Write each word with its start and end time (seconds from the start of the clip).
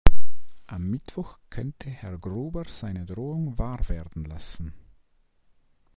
Am 0.65 0.89
Mittwoch 0.89 1.37
könnte 1.51 1.87
Herr 1.91 2.17
Gruber 2.17 2.63
seine 2.67 3.05
Drohung 3.05 3.59
wahr 3.59 3.87
werden 3.87 4.23
lassen. 4.25 4.73